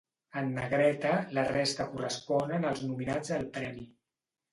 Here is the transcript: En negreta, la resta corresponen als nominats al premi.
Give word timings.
En 0.39 0.47
negreta, 0.53 1.11
la 1.37 1.43
resta 1.51 1.87
corresponen 1.91 2.65
als 2.71 2.81
nominats 2.87 3.35
al 3.37 3.45
premi. 3.59 3.85